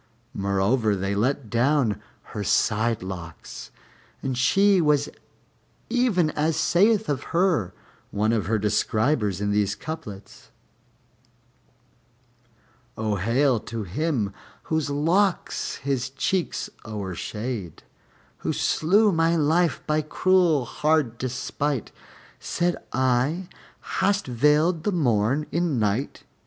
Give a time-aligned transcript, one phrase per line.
[0.33, 2.01] Moreover, they let down
[2.33, 3.69] her side locks,
[4.23, 5.09] and she was
[5.91, 7.75] even as saith of her
[8.09, 10.49] one of her describers in these couplets:
[12.97, 14.33] O hail to him
[14.63, 17.83] whose locks his cheeks o'ershade,
[18.37, 21.91] Who slew my life by cruel hard despight:
[22.39, 23.49] Said I,
[24.01, 26.23] "Hast veiled the Morn in Night?"